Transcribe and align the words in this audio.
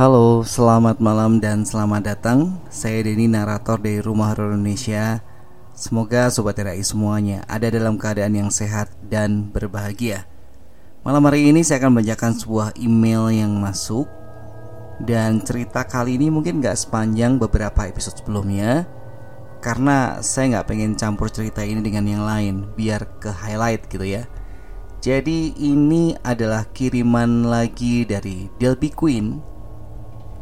Halo, 0.00 0.40
selamat 0.40 0.96
malam 0.96 1.44
dan 1.44 1.60
selamat 1.60 2.00
datang. 2.00 2.56
Saya 2.72 3.04
Denny, 3.04 3.28
narator 3.28 3.76
dari 3.76 4.00
Rumah 4.00 4.32
Horor 4.32 4.56
Indonesia. 4.56 5.20
Semoga 5.76 6.32
sobat 6.32 6.56
RAI 6.56 6.80
semuanya 6.80 7.44
ada 7.44 7.68
dalam 7.68 8.00
keadaan 8.00 8.32
yang 8.32 8.48
sehat 8.48 8.88
dan 9.12 9.52
berbahagia. 9.52 10.24
Malam 11.04 11.28
hari 11.28 11.52
ini 11.52 11.60
saya 11.60 11.84
akan 11.84 12.00
membacakan 12.00 12.32
sebuah 12.32 12.80
email 12.80 13.28
yang 13.28 13.52
masuk 13.60 14.08
dan 15.04 15.44
cerita 15.44 15.84
kali 15.84 16.16
ini 16.16 16.32
mungkin 16.32 16.64
gak 16.64 16.80
sepanjang 16.80 17.36
beberapa 17.36 17.84
episode 17.84 18.24
sebelumnya 18.24 18.88
karena 19.60 20.24
saya 20.24 20.56
nggak 20.56 20.68
pengen 20.72 20.96
campur 20.96 21.28
cerita 21.28 21.60
ini 21.60 21.84
dengan 21.84 22.08
yang 22.08 22.24
lain 22.24 22.72
biar 22.72 23.20
ke 23.20 23.28
highlight 23.28 23.84
gitu 23.92 24.08
ya. 24.08 24.24
Jadi 25.04 25.60
ini 25.60 26.16
adalah 26.24 26.64
kiriman 26.72 27.52
lagi 27.52 28.08
dari 28.08 28.48
Delby 28.56 28.96
Queen 28.96 29.49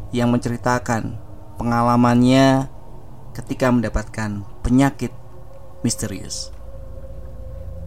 yang 0.09 0.33
menceritakan 0.33 1.17
pengalamannya 1.61 2.65
ketika 3.35 3.69
mendapatkan 3.69 4.41
penyakit 4.65 5.13
misterius. 5.85 6.49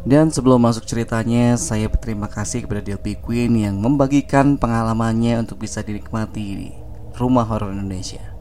Dan 0.02 0.34
sebelum 0.34 0.58
masuk 0.58 0.82
ceritanya, 0.82 1.54
saya 1.54 1.86
berterima 1.86 2.26
kasih 2.26 2.66
kepada 2.66 2.82
Delby 2.82 3.14
Queen 3.22 3.54
yang 3.54 3.78
membagikan 3.78 4.58
pengalamannya 4.58 5.46
untuk 5.46 5.62
bisa 5.62 5.78
dinikmati 5.78 6.42
di 6.58 6.70
Rumah 7.14 7.46
Horor 7.46 7.70
Indonesia. 7.70 8.34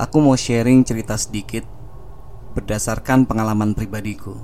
Aku 0.00 0.24
mau 0.24 0.32
sharing 0.32 0.88
cerita 0.88 1.20
sedikit 1.20 1.68
berdasarkan 2.56 3.28
pengalaman 3.28 3.76
pribadiku. 3.76 4.40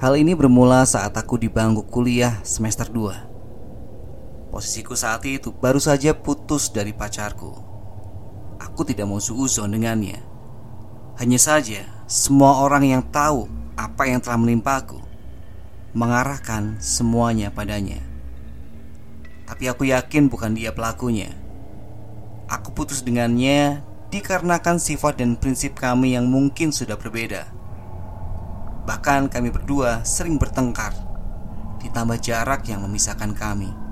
Hal 0.00 0.16
ini 0.16 0.32
bermula 0.32 0.88
saat 0.88 1.12
aku 1.12 1.36
di 1.36 1.52
bangku 1.52 1.84
kuliah 1.92 2.40
semester 2.40 2.88
2 2.88 3.29
Posisiku 4.50 4.98
saat 4.98 5.22
itu 5.30 5.54
baru 5.54 5.78
saja 5.78 6.10
putus 6.10 6.74
dari 6.74 6.90
pacarku. 6.90 7.54
Aku 8.58 8.82
tidak 8.82 9.06
mau 9.06 9.22
suuzon 9.22 9.70
dengannya. 9.70 10.18
Hanya 11.22 11.38
saja 11.38 11.86
semua 12.10 12.58
orang 12.66 12.82
yang 12.82 13.02
tahu 13.14 13.46
apa 13.78 14.10
yang 14.10 14.18
telah 14.18 14.36
menimpaku 14.42 14.98
Mengarahkan 15.94 16.82
semuanya 16.82 17.54
padanya. 17.54 18.02
Tapi 19.46 19.70
aku 19.70 19.86
yakin 19.86 20.26
bukan 20.26 20.54
dia 20.54 20.74
pelakunya. 20.74 21.30
Aku 22.50 22.74
putus 22.74 23.06
dengannya 23.06 23.86
dikarenakan 24.10 24.82
sifat 24.82 25.22
dan 25.22 25.38
prinsip 25.38 25.78
kami 25.78 26.18
yang 26.18 26.26
mungkin 26.26 26.74
sudah 26.74 26.98
berbeda. 26.98 27.46
Bahkan 28.86 29.30
kami 29.30 29.54
berdua 29.54 30.02
sering 30.02 30.38
bertengkar 30.38 30.94
Ditambah 31.78 32.18
jarak 32.18 32.66
yang 32.66 32.82
memisahkan 32.86 33.34
kami 33.34 33.89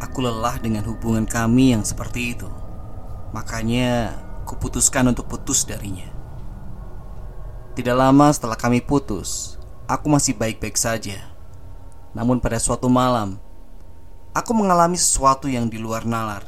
Aku 0.00 0.24
lelah 0.24 0.56
dengan 0.56 0.82
hubungan 0.88 1.28
kami 1.28 1.76
yang 1.76 1.84
seperti 1.84 2.32
itu. 2.32 2.48
Makanya 3.36 4.16
kuputuskan 4.48 5.12
untuk 5.12 5.28
putus 5.28 5.68
darinya. 5.68 6.08
Tidak 7.70 7.94
lama 7.94 8.34
setelah 8.34 8.58
kami 8.58 8.82
putus 8.82 9.54
Aku 9.86 10.10
masih 10.10 10.34
baik-baik 10.34 10.74
saja. 10.74 11.22
Namun 12.16 12.42
pada 12.42 12.58
suatu 12.58 12.90
malam 12.90 13.38
Aku 14.34 14.50
mengalami 14.56 14.98
sesuatu 14.98 15.46
yang 15.46 15.70
di 15.70 15.78
luar 15.78 16.02
nalar. 16.02 16.42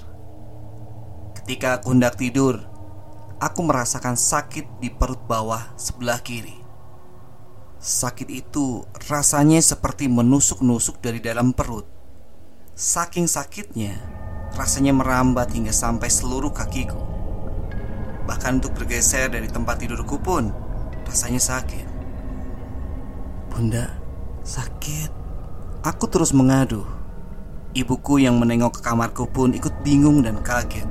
Ketika 1.38 1.78
aku 1.78 1.94
hendak 1.94 2.18
tidur 2.18 2.58
Aku 3.38 3.62
merasakan 3.62 4.18
sakit 4.18 4.82
di 4.82 4.90
perut 4.90 5.22
bawah 5.30 5.74
sebelah 5.78 6.18
kiri. 6.22 6.58
Sakit 7.82 8.30
itu 8.30 8.86
rasanya 9.10 9.58
seperti 9.58 10.06
menusuk-nusuk 10.06 11.02
dari 11.02 11.18
dalam 11.18 11.50
perut. 11.50 11.91
Saking 12.72 13.28
sakitnya, 13.28 14.00
rasanya 14.56 14.96
merambat 14.96 15.52
hingga 15.52 15.76
sampai 15.76 16.08
seluruh 16.08 16.56
kakiku. 16.56 16.96
Bahkan 18.24 18.64
untuk 18.64 18.72
bergeser 18.72 19.28
dari 19.28 19.44
tempat 19.44 19.76
tidurku 19.84 20.16
pun 20.16 20.48
rasanya 21.04 21.36
sakit. 21.36 21.84
Bunda, 23.52 23.92
sakit. 24.40 25.12
Aku 25.84 26.08
terus 26.08 26.32
mengadu. 26.32 26.88
Ibuku 27.76 28.24
yang 28.24 28.40
menengok 28.40 28.80
ke 28.80 28.88
kamarku 28.88 29.28
pun 29.28 29.52
ikut 29.52 29.84
bingung 29.84 30.24
dan 30.24 30.40
kaget. 30.40 30.88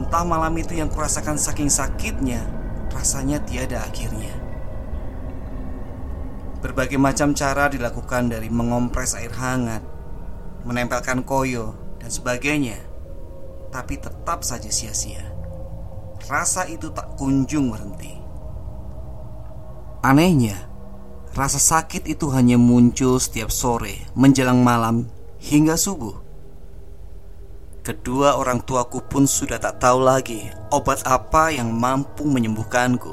Entah 0.00 0.24
malam 0.24 0.56
itu 0.56 0.80
yang 0.80 0.88
kurasakan 0.88 1.36
saking 1.36 1.68
sakitnya, 1.68 2.40
rasanya 2.88 3.36
tiada 3.44 3.84
akhirnya. 3.84 4.32
Berbagai 6.64 6.96
macam 6.96 7.36
cara 7.36 7.68
dilakukan 7.68 8.32
dari 8.32 8.48
mengompres 8.48 9.12
air 9.12 9.36
hangat, 9.36 9.93
menempelkan 10.64 11.22
koyo, 11.22 11.76
dan 12.00 12.12
sebagainya. 12.12 12.80
Tapi 13.72 14.00
tetap 14.00 14.44
saja 14.44 14.68
sia-sia. 14.68 15.24
Rasa 16.28 16.68
itu 16.68 16.88
tak 16.92 17.16
kunjung 17.20 17.72
berhenti. 17.72 18.16
Anehnya, 20.04 20.68
rasa 21.32 21.56
sakit 21.56 22.04
itu 22.08 22.28
hanya 22.32 22.60
muncul 22.60 23.16
setiap 23.16 23.48
sore 23.48 24.04
menjelang 24.12 24.60
malam 24.60 25.08
hingga 25.40 25.76
subuh. 25.80 26.24
Kedua 27.84 28.40
orang 28.40 28.64
tuaku 28.64 29.04
pun 29.04 29.28
sudah 29.28 29.60
tak 29.60 29.76
tahu 29.76 30.00
lagi 30.00 30.48
obat 30.72 31.04
apa 31.04 31.52
yang 31.52 31.68
mampu 31.68 32.24
menyembuhkanku. 32.24 33.12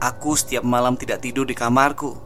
Aku 0.00 0.32
setiap 0.32 0.64
malam 0.64 0.96
tidak 0.96 1.20
tidur 1.20 1.44
di 1.44 1.52
kamarku, 1.52 2.16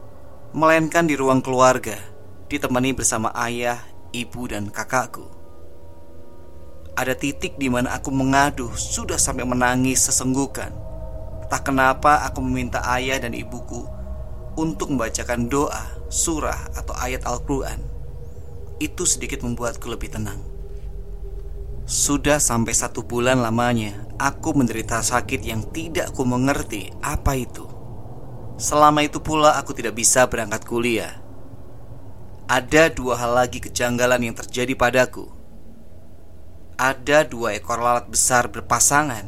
melainkan 0.55 1.03
di 1.03 1.19
ruang 1.19 1.43
keluarga, 1.43 1.99
ditemani 2.47 2.93
bersama 2.93 3.29
ayah, 3.35 3.81
ibu, 4.11 4.47
dan 4.49 4.69
kakakku. 4.69 5.25
Ada 6.95 7.17
titik 7.17 7.59
di 7.59 7.67
mana 7.67 7.91
aku 7.95 8.09
mengadu 8.09 8.71
sudah 8.73 9.19
sampai 9.19 9.43
menangis 9.43 10.07
sesenggukan. 10.07 10.71
Tak 11.51 11.67
kenapa 11.67 12.23
aku 12.23 12.39
meminta 12.41 12.81
ayah 12.95 13.19
dan 13.19 13.35
ibuku 13.35 13.83
untuk 14.55 14.95
membacakan 14.95 15.51
doa, 15.51 15.83
surah, 16.07 16.71
atau 16.73 16.95
ayat 16.95 17.27
Al-Quran. 17.27 17.83
Itu 18.79 19.03
sedikit 19.03 19.43
membuatku 19.43 19.85
lebih 19.91 20.15
tenang. 20.15 20.39
Sudah 21.85 22.41
sampai 22.41 22.73
satu 22.73 23.05
bulan 23.05 23.43
lamanya 23.45 24.05
Aku 24.15 24.55
menderita 24.55 25.03
sakit 25.03 25.43
yang 25.43 25.67
tidak 25.75 26.15
ku 26.15 26.23
mengerti 26.23 26.87
apa 27.03 27.35
itu. 27.35 27.67
Selama 28.55 29.03
itu 29.03 29.19
pula 29.19 29.59
aku 29.59 29.75
tidak 29.75 29.99
bisa 29.99 30.23
berangkat 30.31 30.63
kuliah. 30.63 31.19
Ada 32.45 32.93
dua 32.93 33.17
hal 33.17 33.41
lagi 33.41 33.57
kejanggalan 33.57 34.21
yang 34.21 34.37
terjadi 34.37 34.77
padaku. 34.77 35.33
Ada 36.77 37.25
dua 37.25 37.57
ekor 37.57 37.81
lalat 37.81 38.05
besar 38.05 38.53
berpasangan 38.53 39.25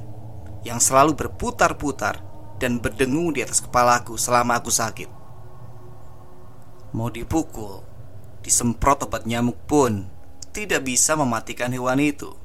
yang 0.61 0.77
selalu 0.77 1.17
berputar-putar 1.17 2.21
dan 2.61 2.77
berdengung 2.77 3.33
di 3.33 3.41
atas 3.41 3.65
kepalaku 3.65 4.21
selama 4.21 4.61
aku 4.61 4.69
sakit. 4.69 5.09
Mau 6.93 7.09
dipukul, 7.09 7.81
disemprot 8.45 9.09
obat 9.09 9.25
nyamuk 9.25 9.57
pun 9.65 10.05
tidak 10.53 10.85
bisa 10.85 11.17
mematikan 11.17 11.73
hewan 11.73 11.97
itu. 11.97 12.37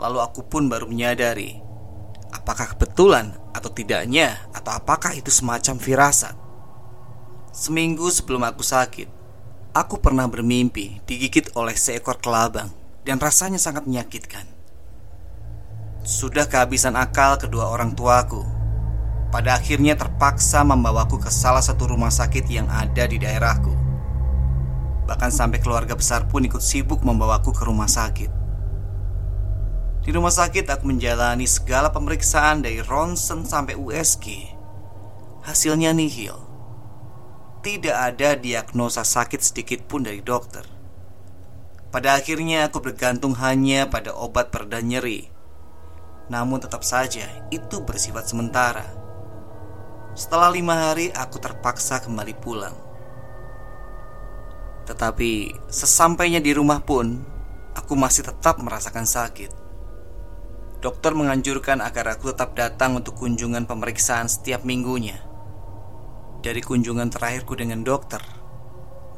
Lalu 0.00 0.24
aku 0.24 0.40
pun 0.48 0.72
baru 0.72 0.88
menyadari 0.88 1.60
Apakah 2.30 2.70
kebetulan 2.70 3.34
atau 3.50 3.66
tidaknya 3.66 4.46
Atau 4.54 4.70
apakah 4.70 5.10
itu 5.10 5.26
semacam 5.26 5.74
firasat 5.74 6.38
Seminggu 7.50 8.06
sebelum 8.06 8.46
aku 8.46 8.62
sakit 8.62 9.17
Aku 9.76 10.00
pernah 10.00 10.24
bermimpi 10.24 11.04
digigit 11.04 11.52
oleh 11.52 11.76
seekor 11.76 12.16
kelabang 12.22 12.72
Dan 13.04 13.20
rasanya 13.20 13.60
sangat 13.60 13.84
menyakitkan 13.84 14.48
Sudah 16.06 16.48
kehabisan 16.48 16.96
akal 16.96 17.36
kedua 17.36 17.68
orang 17.68 17.92
tuaku 17.92 18.44
Pada 19.28 19.60
akhirnya 19.60 19.92
terpaksa 19.92 20.64
membawaku 20.64 21.20
ke 21.20 21.28
salah 21.28 21.60
satu 21.60 21.92
rumah 21.92 22.08
sakit 22.08 22.48
yang 22.48 22.68
ada 22.72 23.04
di 23.04 23.20
daerahku 23.20 23.76
Bahkan 25.04 25.30
sampai 25.32 25.60
keluarga 25.60 25.92
besar 25.92 26.24
pun 26.28 26.48
ikut 26.48 26.64
sibuk 26.64 27.04
membawaku 27.04 27.52
ke 27.52 27.68
rumah 27.68 27.88
sakit 27.88 28.38
di 30.08 30.16
rumah 30.16 30.32
sakit 30.32 30.64
aku 30.72 30.88
menjalani 30.88 31.44
segala 31.44 31.92
pemeriksaan 31.92 32.64
dari 32.64 32.80
ronsen 32.80 33.44
sampai 33.44 33.76
USG. 33.76 34.56
Hasilnya 35.44 35.92
nihil. 35.92 36.47
Tidak 37.58 37.90
ada 37.90 38.38
diagnosa 38.38 39.02
sakit 39.02 39.42
sedikit 39.42 39.82
pun 39.90 40.06
dari 40.06 40.22
dokter. 40.22 40.62
Pada 41.90 42.14
akhirnya 42.14 42.70
aku 42.70 42.78
bergantung 42.78 43.34
hanya 43.42 43.90
pada 43.90 44.14
obat 44.14 44.54
pereda 44.54 44.78
nyeri. 44.78 45.26
Namun 46.30 46.62
tetap 46.62 46.86
saja 46.86 47.26
itu 47.50 47.82
bersifat 47.82 48.30
sementara. 48.30 48.86
Setelah 50.14 50.54
lima 50.54 50.74
hari 50.76 51.10
aku 51.10 51.42
terpaksa 51.42 51.98
kembali 51.98 52.34
pulang. 52.38 52.76
Tetapi 54.86 55.58
sesampainya 55.68 56.40
di 56.40 56.56
rumah 56.56 56.80
pun 56.80 57.20
Aku 57.76 57.92
masih 57.94 58.24
tetap 58.24 58.56
merasakan 58.58 59.04
sakit 59.04 59.52
Dokter 60.80 61.12
menganjurkan 61.12 61.84
agar 61.84 62.16
aku 62.16 62.32
tetap 62.32 62.56
datang 62.56 62.96
untuk 62.96 63.18
kunjungan 63.18 63.66
pemeriksaan 63.66 64.30
setiap 64.30 64.62
minggunya. 64.62 65.27
Dari 66.38 66.62
kunjungan 66.62 67.10
terakhirku 67.10 67.58
dengan 67.58 67.82
dokter, 67.82 68.22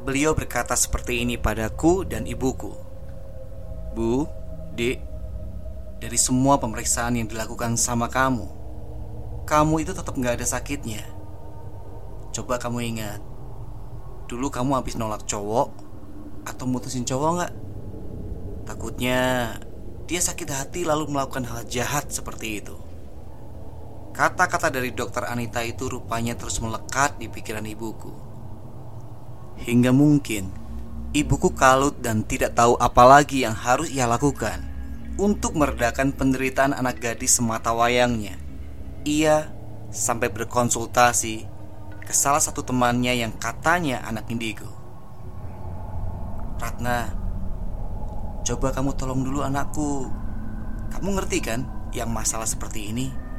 beliau 0.01 0.33
berkata 0.33 0.73
seperti 0.73 1.21
ini 1.21 1.37
padaku 1.37 2.09
dan 2.09 2.25
ibuku. 2.25 2.73
Bu, 3.93 4.25
Dek, 4.73 4.99
dari 6.01 6.17
semua 6.17 6.57
pemeriksaan 6.57 7.21
yang 7.21 7.29
dilakukan 7.29 7.77
sama 7.77 8.09
kamu, 8.09 8.49
kamu 9.45 9.85
itu 9.85 9.93
tetap 9.93 10.17
nggak 10.17 10.41
ada 10.41 10.47
sakitnya. 10.49 11.05
Coba 12.33 12.57
kamu 12.57 12.89
ingat, 12.97 13.21
dulu 14.25 14.49
kamu 14.49 14.81
habis 14.81 14.97
nolak 14.97 15.29
cowok 15.29 15.77
atau 16.49 16.65
mutusin 16.65 17.05
cowok 17.05 17.31
nggak? 17.37 17.53
Takutnya 18.65 19.21
dia 20.09 20.21
sakit 20.25 20.49
hati 20.49 20.89
lalu 20.89 21.13
melakukan 21.13 21.45
hal 21.45 21.69
jahat 21.69 22.09
seperti 22.09 22.65
itu. 22.65 22.90
Kata-kata 24.11 24.75
dari 24.75 24.91
dokter 24.91 25.23
Anita 25.23 25.63
itu 25.63 25.87
rupanya 25.87 26.35
terus 26.35 26.59
melekat 26.59 27.17
di 27.23 27.31
pikiran 27.31 27.63
ibuku. 27.63 28.11
Hingga 29.63 29.95
mungkin 29.95 30.51
ibuku 31.15 31.55
kalut 31.55 31.99
dan 32.03 32.27
tidak 32.27 32.59
tahu 32.59 32.75
apa 32.81 33.03
lagi 33.07 33.47
yang 33.47 33.55
harus 33.55 33.87
ia 33.91 34.11
lakukan 34.11 34.67
untuk 35.15 35.55
meredakan 35.55 36.11
penderitaan 36.11 36.75
anak 36.75 36.99
gadis 36.99 37.39
semata 37.39 37.71
wayangnya. 37.71 38.35
Ia 39.07 39.53
sampai 39.95 40.31
berkonsultasi 40.33 41.47
ke 42.03 42.13
salah 42.13 42.43
satu 42.43 42.67
temannya 42.67 43.15
yang 43.15 43.31
katanya 43.39 44.03
anak 44.03 44.27
indigo. 44.33 44.67
Ratna, 46.59 47.15
coba 48.43 48.75
kamu 48.75 48.91
tolong 48.99 49.23
dulu 49.23 49.47
anakku. 49.47 50.11
Kamu 50.91 51.09
ngerti 51.15 51.39
kan 51.39 51.63
yang 51.95 52.11
masalah 52.11 52.45
seperti 52.45 52.91
ini? 52.91 53.30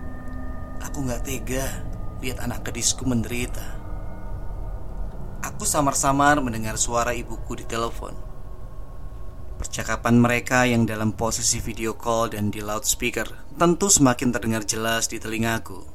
Aku 0.81 1.05
gak 1.05 1.29
tega 1.29 1.85
lihat 2.25 2.41
anak 2.41 2.65
gadisku 2.65 3.05
menderita. 3.05 3.61
Aku 5.45 5.61
samar-samar 5.65 6.41
mendengar 6.41 6.77
suara 6.77 7.13
ibuku 7.13 7.53
di 7.57 7.65
telepon. 7.69 8.17
Percakapan 9.61 10.17
mereka 10.17 10.65
yang 10.65 10.89
dalam 10.89 11.13
posisi 11.13 11.61
video 11.61 11.93
call 11.93 12.33
dan 12.33 12.49
di 12.49 12.65
loudspeaker 12.65 13.29
tentu 13.61 13.93
semakin 13.93 14.33
terdengar 14.33 14.65
jelas 14.65 15.05
di 15.05 15.21
telingaku. 15.21 15.85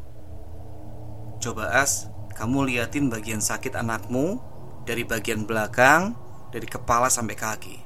Coba 1.43 1.83
As, 1.83 2.07
kamu 2.39 2.71
liatin 2.71 3.11
bagian 3.11 3.43
sakit 3.43 3.75
anakmu 3.75 4.39
dari 4.87 5.03
bagian 5.03 5.51
belakang, 5.51 6.15
dari 6.55 6.71
kepala 6.71 7.11
sampai 7.11 7.35
kaki. 7.35 7.77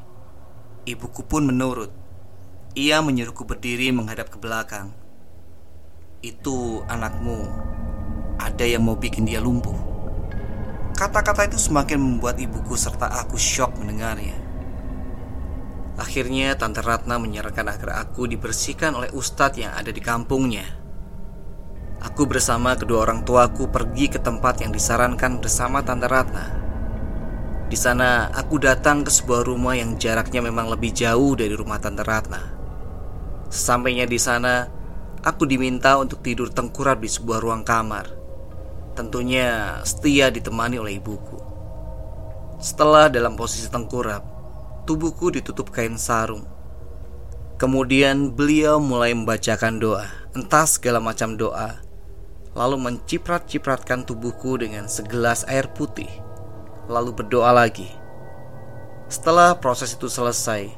Ibuku 0.84 1.24
pun 1.24 1.48
menurut. 1.48 1.92
Ia 2.76 3.00
menyuruhku 3.00 3.48
berdiri 3.48 3.88
menghadap 3.88 4.28
ke 4.28 4.36
belakang. 4.36 4.99
Itu 6.20 6.84
anakmu. 6.84 7.48
Ada 8.36 8.68
yang 8.68 8.84
mau 8.84 8.92
bikin 8.92 9.24
dia 9.24 9.40
lumpuh. 9.40 9.76
Kata-kata 10.92 11.48
itu 11.48 11.56
semakin 11.56 11.96
membuat 11.96 12.36
ibuku 12.36 12.76
serta 12.76 13.08
aku 13.08 13.40
shock 13.40 13.72
mendengarnya. 13.80 14.36
Akhirnya 15.96 16.52
Tante 16.60 16.84
Ratna 16.84 17.16
menyarankan 17.16 17.72
agar 17.72 18.04
aku 18.04 18.28
dibersihkan 18.28 18.92
oleh 19.00 19.08
ustadz 19.16 19.64
yang 19.64 19.72
ada 19.72 19.88
di 19.88 20.00
kampungnya. 20.04 20.68
Aku 22.04 22.28
bersama 22.28 22.76
kedua 22.76 23.08
orang 23.08 23.24
tuaku 23.24 23.72
pergi 23.72 24.12
ke 24.12 24.20
tempat 24.20 24.60
yang 24.60 24.76
disarankan 24.76 25.40
bersama 25.40 25.80
Tante 25.80 26.04
Ratna. 26.04 26.44
Di 27.64 27.80
sana 27.80 28.28
aku 28.36 28.60
datang 28.60 29.08
ke 29.08 29.12
sebuah 29.12 29.48
rumah 29.48 29.72
yang 29.72 29.96
jaraknya 29.96 30.44
memang 30.44 30.68
lebih 30.68 30.92
jauh 30.92 31.32
dari 31.32 31.56
rumah 31.56 31.80
Tante 31.80 32.04
Ratna. 32.04 32.44
Sesampainya 33.48 34.04
di 34.04 34.20
sana, 34.20 34.79
Aku 35.20 35.44
diminta 35.44 36.00
untuk 36.00 36.24
tidur 36.24 36.48
tengkurap 36.48 37.04
di 37.04 37.10
sebuah 37.12 37.44
ruang 37.44 37.60
kamar. 37.60 38.08
Tentunya 38.96 39.76
setia 39.84 40.32
ditemani 40.32 40.80
oleh 40.80 40.96
ibuku. 40.96 41.36
Setelah 42.56 43.12
dalam 43.12 43.36
posisi 43.36 43.68
tengkurap, 43.68 44.24
tubuhku 44.88 45.28
ditutup 45.28 45.68
kain 45.76 46.00
sarung. 46.00 46.48
Kemudian 47.60 48.32
beliau 48.32 48.80
mulai 48.80 49.12
membacakan 49.12 49.76
doa, 49.76 50.08
entah 50.32 50.64
segala 50.64 51.04
macam 51.04 51.36
doa, 51.36 51.84
lalu 52.56 52.80
menciprat-cipratkan 52.80 54.08
tubuhku 54.08 54.56
dengan 54.56 54.88
segelas 54.88 55.44
air 55.52 55.68
putih, 55.68 56.08
lalu 56.88 57.12
berdoa 57.12 57.52
lagi. 57.52 57.92
Setelah 59.12 59.60
proses 59.60 59.92
itu 59.92 60.08
selesai, 60.08 60.72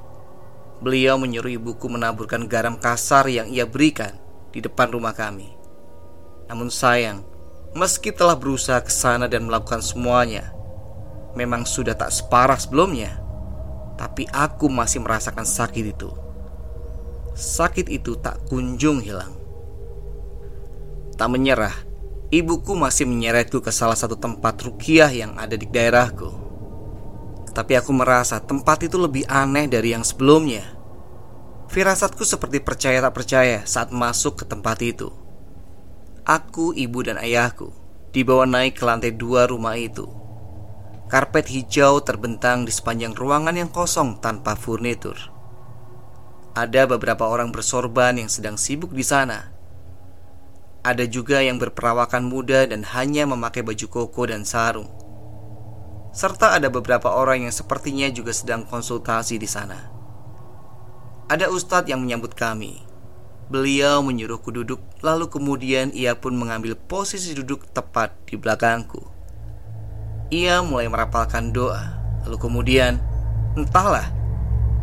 beliau 0.83 1.15
menyuruh 1.15 1.63
ibuku 1.63 1.87
menaburkan 1.87 2.51
garam 2.51 2.75
kasar 2.75 3.31
yang 3.31 3.47
ia 3.47 3.63
berikan 3.63 4.22
di 4.53 4.61
depan 4.61 4.93
rumah 4.93 5.17
kami. 5.17 5.51
Namun 6.47 6.69
sayang, 6.69 7.25
meski 7.73 8.13
telah 8.13 8.37
berusaha 8.37 8.79
ke 8.85 8.93
sana 8.93 9.27
dan 9.27 9.49
melakukan 9.49 9.81
semuanya, 9.81 10.53
memang 11.33 11.65
sudah 11.65 11.97
tak 11.97 12.13
separah 12.13 12.61
sebelumnya. 12.61 13.19
Tapi 13.97 14.29
aku 14.29 14.69
masih 14.69 15.01
merasakan 15.01 15.49
sakit 15.49 15.85
itu. 15.97 16.11
Sakit 17.33 17.89
itu 17.89 18.17
tak 18.21 18.45
kunjung 18.49 19.01
hilang. 19.01 19.33
Tak 21.17 21.29
menyerah, 21.33 21.73
ibuku 22.29 22.77
masih 22.77 23.09
menyeretku 23.09 23.61
ke 23.65 23.73
salah 23.73 23.97
satu 23.97 24.17
tempat 24.17 24.61
rukiah 24.65 25.09
yang 25.09 25.37
ada 25.41 25.57
di 25.57 25.69
daerahku. 25.69 26.29
Tapi 27.53 27.77
aku 27.77 27.93
merasa 27.93 28.41
tempat 28.41 28.81
itu 28.85 28.97
lebih 28.97 29.29
aneh 29.29 29.69
dari 29.69 29.93
yang 29.93 30.05
sebelumnya. 30.05 30.65
Firasatku 31.73 32.29
seperti 32.29 32.61
percaya 32.61 33.01
tak 33.01 33.17
percaya 33.17 33.65
saat 33.65 33.97
masuk 33.97 34.37
ke 34.37 34.45
tempat 34.45 34.77
itu. 34.85 35.09
Aku, 36.29 36.77
ibu, 36.77 37.01
dan 37.01 37.17
ayahku 37.17 37.73
dibawa 38.13 38.45
naik 38.45 38.77
ke 38.77 38.85
lantai 38.85 39.17
dua 39.17 39.49
rumah 39.49 39.81
itu. 39.81 40.05
Karpet 41.09 41.49
hijau 41.49 42.05
terbentang 42.05 42.69
di 42.69 42.73
sepanjang 42.77 43.17
ruangan 43.17 43.57
yang 43.57 43.73
kosong 43.73 44.21
tanpa 44.21 44.53
furnitur. 44.53 45.17
Ada 46.53 46.85
beberapa 46.85 47.25
orang 47.25 47.49
bersorban 47.57 48.21
yang 48.21 48.29
sedang 48.29 48.61
sibuk 48.61 48.93
di 48.93 49.01
sana. 49.01 49.57
Ada 50.85 51.09
juga 51.09 51.41
yang 51.41 51.57
berperawakan 51.57 52.29
muda 52.29 52.69
dan 52.69 52.85
hanya 52.85 53.25
memakai 53.25 53.65
baju 53.65 53.89
koko 53.89 54.29
dan 54.29 54.45
sarung. 54.45 54.93
Serta 56.13 56.53
ada 56.53 56.69
beberapa 56.69 57.09
orang 57.17 57.49
yang 57.49 57.55
sepertinya 57.57 58.13
juga 58.13 58.37
sedang 58.37 58.69
konsultasi 58.69 59.41
di 59.41 59.49
sana. 59.49 60.02
Ada 61.33 61.49
ustadz 61.49 61.89
yang 61.89 62.05
menyambut 62.05 62.37
kami. 62.37 62.85
Beliau 63.49 64.05
menyuruhku 64.05 64.53
duduk, 64.53 64.85
lalu 65.01 65.33
kemudian 65.33 65.89
ia 65.97 66.13
pun 66.13 66.37
mengambil 66.37 66.77
posisi 66.77 67.33
duduk 67.33 67.73
tepat 67.73 68.13
di 68.29 68.37
belakangku. 68.37 69.01
Ia 70.29 70.61
mulai 70.61 70.93
merapalkan 70.93 71.49
doa, 71.49 71.97
lalu 72.29 72.37
kemudian, 72.37 73.01
entahlah, 73.57 74.13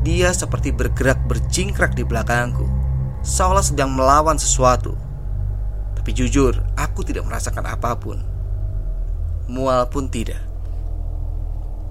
dia 0.02 0.34
seperti 0.34 0.74
bergerak 0.74 1.22
berjingkrak 1.30 1.94
di 1.94 2.02
belakangku, 2.02 2.66
seolah 3.22 3.62
sedang 3.62 3.94
melawan 3.94 4.42
sesuatu. 4.42 4.98
Tapi 6.02 6.18
jujur, 6.18 6.58
aku 6.74 7.06
tidak 7.06 7.30
merasakan 7.30 7.70
apa 7.70 7.94
pun. 7.94 8.26
Mual 9.46 9.86
pun 9.86 10.10
tidak. 10.10 10.42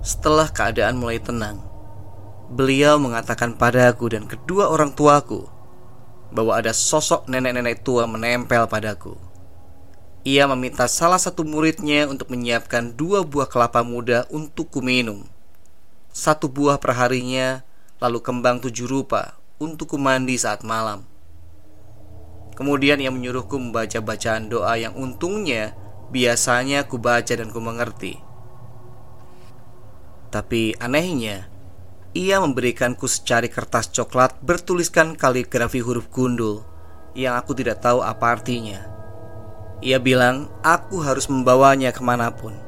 Setelah 0.03 0.51
keadaan 0.51 0.99
mulai 0.99 1.23
tenang, 1.23 1.63
Beliau 2.49 2.97
mengatakan 2.97 3.61
padaku 3.61 4.09
dan 4.09 4.25
kedua 4.25 4.73
orang 4.73 4.97
tuaku 4.97 5.45
bahwa 6.33 6.57
ada 6.57 6.73
sosok 6.73 7.29
nenek-nenek 7.29 7.85
tua 7.85 8.09
menempel 8.09 8.65
padaku. 8.65 9.21
Ia 10.25 10.49
meminta 10.49 10.89
salah 10.89 11.21
satu 11.21 11.45
muridnya 11.45 12.09
untuk 12.09 12.33
menyiapkan 12.33 12.97
dua 12.97 13.21
buah 13.21 13.49
kelapa 13.49 13.85
muda 13.85 14.25
untuk 14.33 14.73
kuminum. 14.73 15.29
Satu 16.09 16.49
buah 16.49 16.81
perharinya, 16.81 17.69
lalu 18.01 18.25
kembang 18.25 18.65
tujuh 18.65 18.89
rupa 18.89 19.37
untuk 19.61 19.97
kumandi 19.97 20.41
saat 20.41 20.65
malam. 20.65 21.05
Kemudian 22.57 22.99
ia 22.99 23.13
menyuruhku 23.13 23.61
membaca 23.61 24.01
bacaan 24.03 24.51
doa 24.51 24.75
yang 24.81 24.97
untungnya 24.97 25.77
biasanya 26.11 26.89
ku 26.89 26.97
baca 26.97 27.31
dan 27.37 27.53
ku 27.53 27.61
mengerti. 27.61 28.19
Tapi 30.29 30.75
anehnya, 30.83 31.49
ia 32.19 32.43
memberikanku 32.43 33.07
secari 33.07 33.47
kertas 33.47 33.95
coklat 33.95 34.35
bertuliskan 34.43 35.15
kaligrafi 35.15 35.79
huruf 35.79 36.11
gundul 36.11 36.67
yang 37.15 37.39
aku 37.39 37.55
tidak 37.55 37.79
tahu 37.79 38.03
apa 38.03 38.35
artinya. 38.35 38.83
Ia 39.79 40.03
bilang 40.03 40.51
aku 40.67 40.99
harus 40.99 41.31
membawanya 41.31 41.95
ke 41.95 42.03
mana 42.03 42.35
pun. 42.35 42.59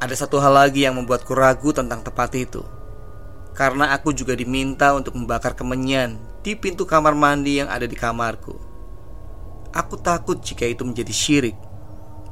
Ada 0.00 0.24
satu 0.24 0.40
hal 0.40 0.56
lagi 0.56 0.88
yang 0.88 0.96
membuatku 0.96 1.36
ragu 1.36 1.68
tentang 1.76 2.00
tempat 2.00 2.32
itu. 2.32 2.64
Karena 3.52 3.92
aku 3.92 4.16
juga 4.16 4.32
diminta 4.32 4.96
untuk 4.96 5.12
membakar 5.20 5.52
kemenyan 5.52 6.16
di 6.40 6.56
pintu 6.56 6.88
kamar 6.88 7.12
mandi 7.12 7.60
yang 7.60 7.68
ada 7.68 7.84
di 7.84 7.96
kamarku. 7.96 8.56
Aku 9.76 10.00
takut 10.00 10.40
jika 10.40 10.64
itu 10.64 10.80
menjadi 10.80 11.12
syirik. 11.12 11.56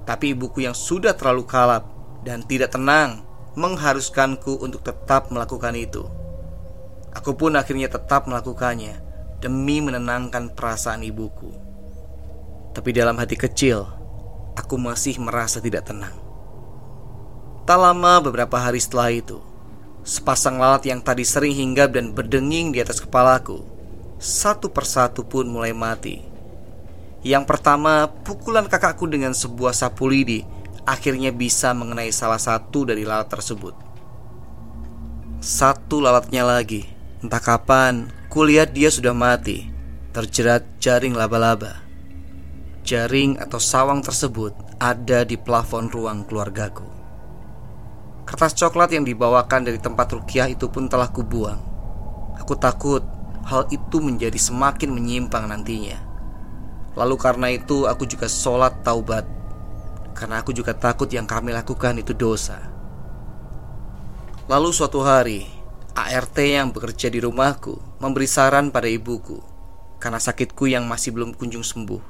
Tapi 0.08 0.32
ibuku 0.32 0.64
yang 0.64 0.72
sudah 0.72 1.12
terlalu 1.12 1.44
kalap 1.44 1.84
dan 2.24 2.40
tidak 2.48 2.72
tenang 2.72 3.33
mengharuskanku 3.54 4.58
untuk 4.58 4.82
tetap 4.82 5.30
melakukan 5.30 5.74
itu. 5.78 6.02
Aku 7.14 7.38
pun 7.38 7.54
akhirnya 7.54 7.86
tetap 7.86 8.26
melakukannya 8.26 8.98
demi 9.38 9.78
menenangkan 9.78 10.50
perasaan 10.50 11.06
ibuku. 11.06 11.54
Tapi 12.74 12.90
dalam 12.90 13.14
hati 13.22 13.38
kecil, 13.38 13.86
aku 14.58 14.74
masih 14.74 15.22
merasa 15.22 15.62
tidak 15.62 15.86
tenang. 15.86 16.14
Tak 17.62 17.78
lama 17.78 18.18
beberapa 18.18 18.58
hari 18.58 18.82
setelah 18.82 19.14
itu, 19.14 19.38
sepasang 20.02 20.58
lalat 20.58 20.90
yang 20.90 20.98
tadi 20.98 21.22
sering 21.22 21.54
hinggap 21.54 21.94
dan 21.94 22.10
berdenging 22.10 22.74
di 22.74 22.82
atas 22.82 22.98
kepalaku, 22.98 23.62
satu 24.18 24.68
persatu 24.68 25.22
pun 25.22 25.46
mulai 25.46 25.70
mati. 25.70 26.26
Yang 27.24 27.44
pertama, 27.48 28.10
pukulan 28.26 28.68
kakakku 28.68 29.08
dengan 29.08 29.32
sebuah 29.32 29.72
sapu 29.72 30.10
lidi 30.10 30.44
akhirnya 30.84 31.32
bisa 31.32 31.72
mengenai 31.72 32.12
salah 32.12 32.40
satu 32.40 32.88
dari 32.88 33.08
lalat 33.08 33.28
tersebut. 33.32 33.72
Satu 35.40 36.00
lalatnya 36.00 36.44
lagi, 36.44 36.88
entah 37.20 37.40
kapan, 37.40 38.08
kulihat 38.32 38.72
dia 38.72 38.88
sudah 38.88 39.12
mati, 39.12 39.68
terjerat 40.12 40.64
jaring 40.80 41.12
laba-laba. 41.16 41.84
Jaring 42.84 43.40
atau 43.40 43.56
sawang 43.56 44.04
tersebut 44.04 44.52
ada 44.76 45.24
di 45.24 45.40
plafon 45.40 45.88
ruang 45.88 46.28
keluargaku. 46.28 46.84
Kertas 48.24 48.56
coklat 48.56 48.92
yang 48.92 49.04
dibawakan 49.04 49.68
dari 49.68 49.76
tempat 49.80 50.12
rukiah 50.16 50.48
itu 50.48 50.68
pun 50.68 50.88
telah 50.88 51.08
kubuang. 51.12 51.60
Aku 52.40 52.56
takut 52.56 53.04
hal 53.44 53.68
itu 53.68 54.00
menjadi 54.00 54.36
semakin 54.36 54.92
menyimpang 54.92 55.44
nantinya. 55.48 56.00
Lalu 56.96 57.16
karena 57.20 57.52
itu 57.52 57.84
aku 57.84 58.08
juga 58.08 58.28
sholat 58.28 58.80
taubat 58.80 59.28
Karena 60.14 60.40
aku 60.40 60.54
juga 60.54 60.72
takut 60.72 61.10
yang 61.10 61.26
kami 61.26 61.50
lakukan 61.50 61.98
itu 61.98 62.14
dosa 62.14 62.70
Lalu 64.46 64.70
suatu 64.70 65.02
hari 65.02 65.44
ART 65.98 66.38
yang 66.38 66.70
bekerja 66.70 67.10
di 67.10 67.18
rumahku 67.18 67.98
Memberi 67.98 68.30
saran 68.30 68.70
pada 68.70 68.86
ibuku 68.86 69.42
Karena 69.98 70.22
sakitku 70.22 70.70
yang 70.70 70.86
masih 70.86 71.12
belum 71.12 71.34
kunjung 71.34 71.66
sembuh 71.66 72.02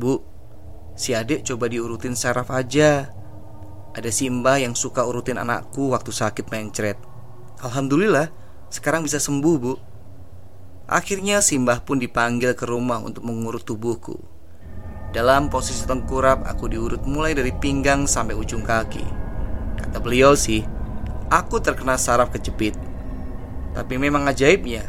Bu, 0.00 0.22
si 0.96 1.12
adik 1.12 1.44
coba 1.44 1.68
diurutin 1.68 2.16
saraf 2.16 2.48
aja 2.48 3.12
ada 3.90 4.06
si 4.14 4.30
mbah 4.30 4.62
yang 4.62 4.78
suka 4.78 5.02
urutin 5.02 5.34
anakku 5.34 5.90
waktu 5.90 6.14
sakit 6.14 6.46
mencret. 6.46 6.94
Alhamdulillah, 7.58 8.30
sekarang 8.70 9.02
bisa 9.02 9.18
sembuh, 9.18 9.56
Bu. 9.58 9.74
Akhirnya 10.90 11.38
Simbah 11.38 11.82
pun 11.82 12.02
dipanggil 12.02 12.54
ke 12.58 12.66
rumah 12.66 12.98
untuk 13.02 13.22
mengurut 13.22 13.62
tubuhku. 13.62 14.18
Dalam 15.10 15.50
posisi 15.50 15.82
tengkurap, 15.90 16.46
aku 16.46 16.70
diurut 16.70 17.02
mulai 17.02 17.34
dari 17.34 17.50
pinggang 17.50 18.06
sampai 18.06 18.38
ujung 18.38 18.62
kaki. 18.62 19.02
Kata 19.74 19.98
beliau 19.98 20.38
sih, 20.38 20.62
aku 21.26 21.58
terkena 21.58 21.98
saraf 21.98 22.30
kejepit. 22.30 22.78
Tapi 23.74 23.98
memang 23.98 24.30
ajaibnya, 24.30 24.86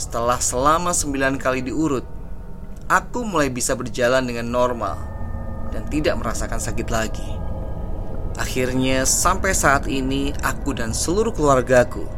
setelah 0.00 0.40
selama 0.40 0.96
sembilan 0.96 1.36
kali 1.36 1.60
diurut, 1.60 2.08
aku 2.88 3.20
mulai 3.20 3.52
bisa 3.52 3.76
berjalan 3.76 4.24
dengan 4.24 4.48
normal 4.48 4.96
dan 5.76 5.84
tidak 5.92 6.16
merasakan 6.16 6.56
sakit 6.56 6.88
lagi. 6.88 7.28
Akhirnya 8.40 9.04
sampai 9.04 9.52
saat 9.52 9.84
ini 9.84 10.32
aku 10.40 10.72
dan 10.72 10.96
seluruh 10.96 11.36
keluargaku 11.36 12.08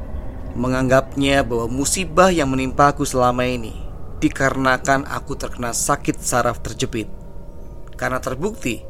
menganggapnya 0.55 1.43
bahwa 1.43 1.67
musibah 1.67 2.31
yang 2.31 2.55
menimpaku 2.55 3.03
selama 3.03 3.43
ini 3.43 3.75
dikarenakan 4.23 5.11
aku 5.11 5.35
terkena 5.35 5.75
sakit 5.75 6.23
saraf 6.23 6.63
terjepit. 6.63 7.22
Karena 7.95 8.19
terbukti 8.19 8.83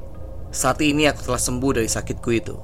saat 0.53 0.85
ini 0.85 1.09
aku 1.09 1.25
telah 1.25 1.41
sembuh 1.41 1.73
dari 1.81 1.89
sakitku 1.89 2.31
itu. 2.33 2.57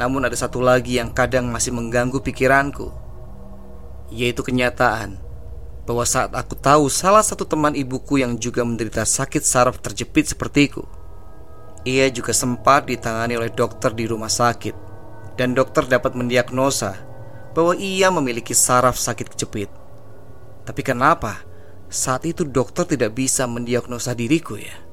Namun 0.00 0.24
ada 0.24 0.36
satu 0.36 0.64
lagi 0.64 0.96
yang 0.96 1.12
kadang 1.12 1.52
masih 1.52 1.76
mengganggu 1.76 2.24
pikiranku, 2.24 2.88
yaitu 4.08 4.40
kenyataan 4.40 5.20
bahwa 5.84 6.04
saat 6.08 6.32
aku 6.32 6.56
tahu 6.56 6.88
salah 6.88 7.20
satu 7.20 7.44
teman 7.44 7.76
ibuku 7.76 8.22
yang 8.22 8.38
juga 8.40 8.64
menderita 8.64 9.04
sakit 9.04 9.44
saraf 9.44 9.82
terjepit 9.84 10.32
sepertiku, 10.32 10.88
ia 11.84 12.08
juga 12.08 12.32
sempat 12.32 12.88
ditangani 12.88 13.36
oleh 13.36 13.52
dokter 13.52 13.92
di 13.92 14.04
rumah 14.08 14.32
sakit 14.32 14.72
dan 15.36 15.56
dokter 15.56 15.84
dapat 15.88 16.12
mendiagnosa 16.12 16.96
bahwa 17.56 17.74
ia 17.76 18.12
memiliki 18.12 18.52
saraf 18.52 18.96
sakit 18.96 19.36
kejepit. 19.36 19.70
Tapi 20.64 20.80
kenapa 20.84 21.42
saat 21.90 22.22
itu 22.28 22.46
dokter 22.46 22.86
tidak 22.86 23.16
bisa 23.16 23.48
mendiagnosa 23.48 24.14
diriku 24.14 24.60
ya? 24.60 24.89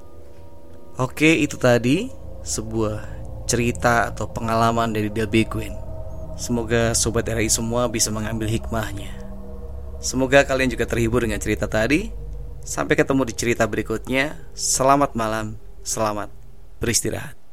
Oke, 0.98 1.30
itu 1.30 1.62
tadi 1.62 2.10
sebuah 2.42 3.06
cerita 3.46 4.10
atau 4.10 4.26
pengalaman 4.34 4.90
dari 4.90 5.14
Delby 5.14 5.46
Queen. 5.46 5.78
Semoga 6.42 6.98
sobat 6.98 7.30
RI 7.30 7.54
semua 7.54 7.86
bisa 7.86 8.10
mengambil 8.10 8.50
hikmahnya. 8.50 9.14
Semoga 10.02 10.42
kalian 10.42 10.74
juga 10.74 10.90
terhibur 10.90 11.22
dengan 11.22 11.38
cerita 11.38 11.70
tadi. 11.70 12.10
Sampai 12.66 12.98
ketemu 12.98 13.30
di 13.30 13.34
cerita 13.38 13.70
berikutnya. 13.70 14.42
Selamat 14.58 15.14
malam, 15.14 15.62
selamat 15.86 16.34
beristirahat. 16.82 17.47